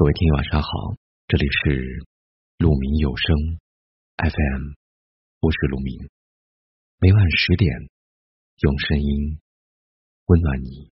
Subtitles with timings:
[0.00, 0.96] 各位听友晚上好，
[1.28, 2.06] 这里是
[2.56, 3.36] 鲁明有声
[4.16, 4.72] FM，
[5.40, 6.08] 我是鲁明，
[7.00, 7.70] 每晚十点
[8.60, 9.40] 用声音
[10.24, 10.90] 温暖你。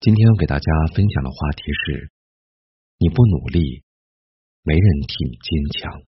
[0.00, 2.10] 今天要给大家分享的话题是：
[2.96, 3.84] 你不努力，
[4.62, 6.02] 没人替你坚强。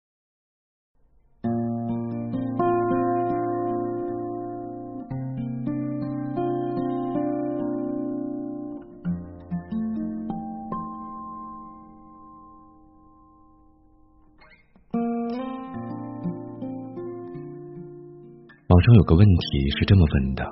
[18.74, 20.42] 网上有个问题是这么问的：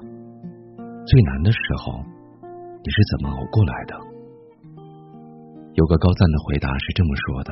[1.10, 1.98] 最难的时候，
[2.38, 3.98] 你是怎么熬过来的？
[5.74, 7.50] 有个高赞的回答是这么说的：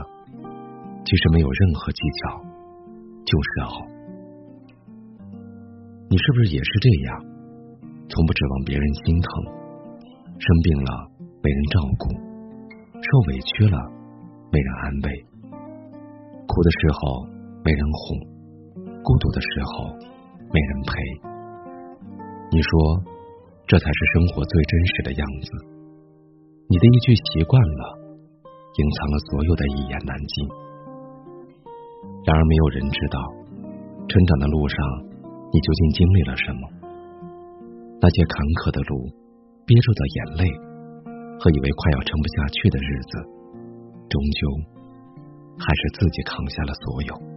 [1.02, 2.38] 其实没有任何技巧，
[3.26, 3.82] 就是熬。
[6.06, 7.18] 你是不是也是这样？
[8.06, 9.26] 从不指望别人心疼，
[10.38, 11.10] 生病了
[11.42, 12.14] 没人照顾，
[12.94, 13.76] 受委屈了
[14.54, 15.10] 没人安慰，
[16.46, 17.26] 苦的时候
[17.66, 19.98] 没人哄，孤独的时候。
[20.52, 20.90] 没人陪，
[22.50, 22.70] 你说
[23.68, 25.48] 这才是生活最真实的样子。
[26.66, 27.82] 你的一句习惯了，
[28.74, 30.34] 隐藏了所有的一言难尽。
[32.26, 33.18] 然而没有人知道，
[34.10, 34.76] 成长的路上
[35.54, 36.62] 你究竟经历了什么？
[38.02, 39.06] 那些坎坷的路，
[39.62, 40.50] 憋住的眼泪，
[41.38, 43.12] 和以为快要撑不下去的日子，
[44.10, 44.40] 终究
[45.62, 47.29] 还是自己扛下了所有。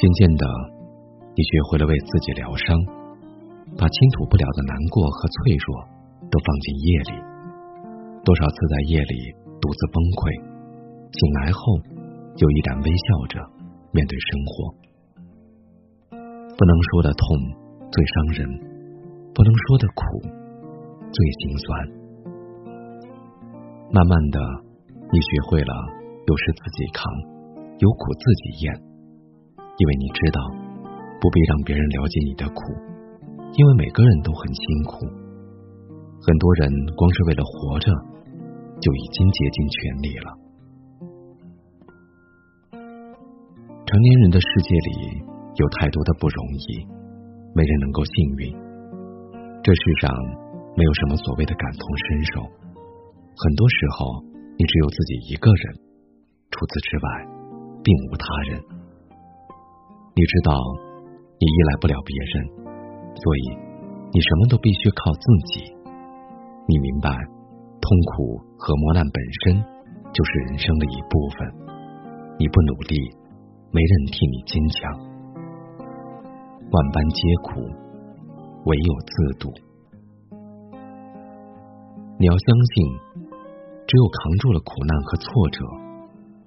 [0.00, 0.44] 渐渐的。
[1.36, 2.74] 你学会了为自己疗伤，
[3.76, 5.68] 把倾吐不了的难过和脆弱
[6.28, 7.12] 都放进夜里。
[8.24, 9.14] 多少次在夜里
[9.60, 10.32] 独自崩溃，
[11.12, 11.60] 醒来后
[12.36, 13.40] 又依然微笑着
[13.92, 14.52] 面对生活。
[16.56, 17.24] 不能说的痛
[17.92, 18.44] 最伤人，
[19.32, 20.00] 不能说的苦
[21.12, 21.68] 最心酸。
[23.92, 24.40] 慢慢的，
[25.12, 25.72] 你学会了
[26.26, 27.00] 有事自己扛，
[27.78, 28.66] 有苦自己咽，
[29.80, 30.38] 因为你知道。
[31.20, 32.62] 不必让别人了解你的苦，
[33.52, 35.04] 因为每个人都很辛苦。
[36.24, 37.92] 很多人光是为了活着，
[38.80, 40.28] 就已经竭尽全力了。
[43.84, 45.20] 成年人的世界里
[45.56, 46.88] 有太多的不容易，
[47.52, 48.56] 没人能够幸运。
[49.62, 50.10] 这世上
[50.74, 54.24] 没有什么所谓的感同身受，很多时候
[54.56, 55.76] 你只有自己一个人，
[56.48, 57.28] 除此之外
[57.84, 58.79] 并无他人。
[60.20, 60.52] 你知道。
[61.40, 62.44] 你依赖不了别人，
[63.16, 63.42] 所以
[64.12, 65.72] 你什么都必须靠自己。
[66.68, 67.08] 你明白，
[67.80, 69.56] 痛苦和磨难本身
[70.12, 71.48] 就是人生的一部分。
[72.36, 72.92] 你不努力，
[73.72, 74.92] 没人替你坚强。
[76.68, 77.64] 万般皆苦，
[78.66, 79.48] 唯有自渡。
[82.18, 82.84] 你要相信，
[83.88, 85.64] 只有扛住了苦难和挫折，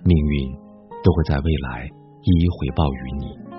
[0.05, 0.53] 命运
[1.01, 1.89] 都会在未来
[2.21, 3.52] 一一回报于你。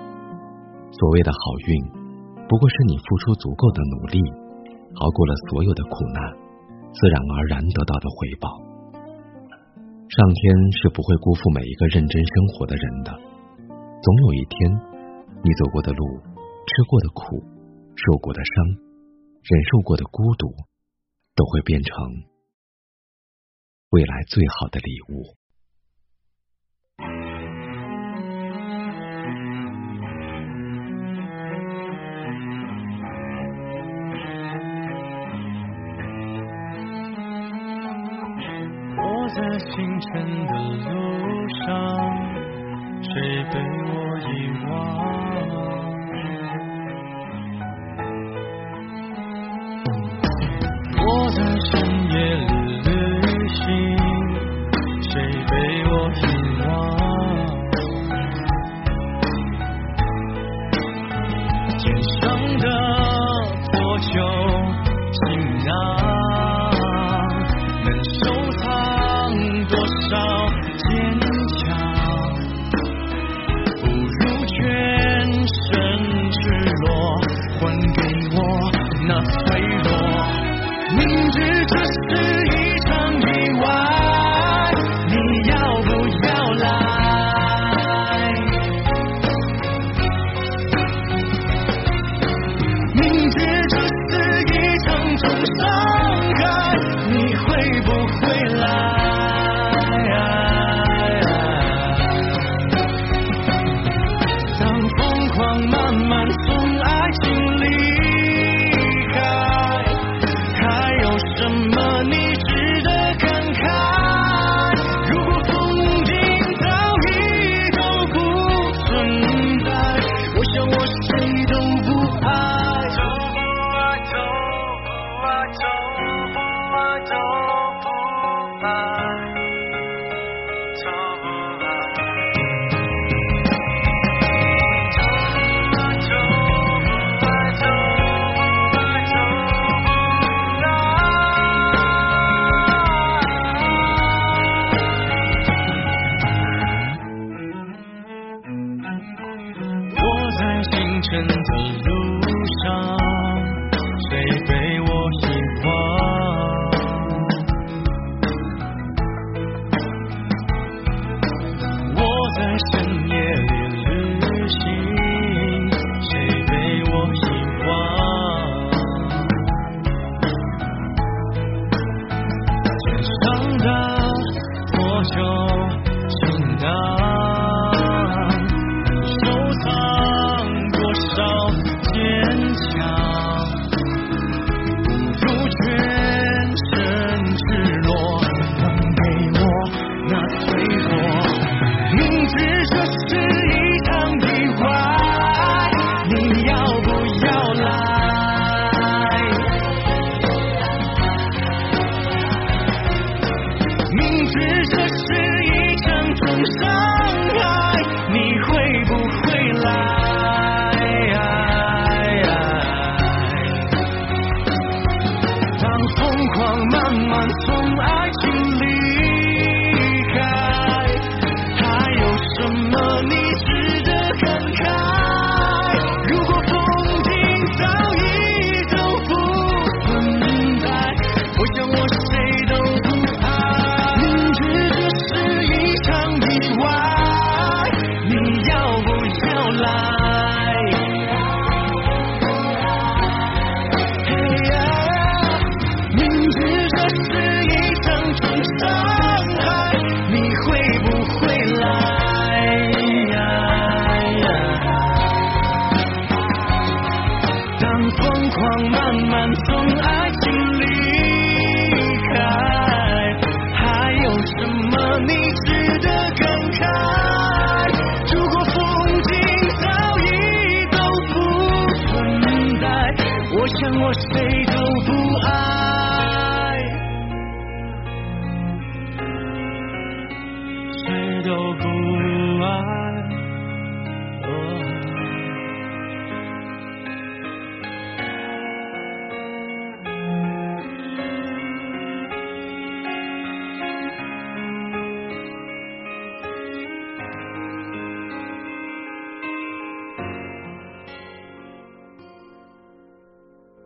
[0.95, 4.19] 所谓的好运，不过是你付出足够的努力，
[4.95, 6.31] 熬过了所有的苦难，
[6.93, 8.47] 自然而然得到的回报。
[10.07, 13.11] 上天是不会辜负每一个认真生活的人的。
[14.01, 14.71] 总有一天，
[15.43, 16.05] 你走过的路、
[16.63, 17.43] 吃过的苦、
[17.95, 18.65] 受过的伤、
[19.43, 20.47] 忍受过的孤独，
[21.35, 21.93] 都会变成
[23.89, 25.35] 未来最好的礼物。
[39.35, 40.53] 在星辰的
[40.89, 41.67] 路上，
[43.03, 43.11] 谁
[43.51, 44.31] 被我遗
[44.69, 45.64] 忘？
[80.95, 82.34] 明知这是